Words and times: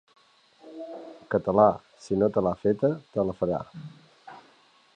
Català, 1.35 1.67
si 2.05 2.17
no 2.21 2.29
te 2.37 2.43
l'ha 2.47 2.53
feta, 2.63 2.91
te 3.17 3.27
la 3.29 3.37
farà. 3.43 3.61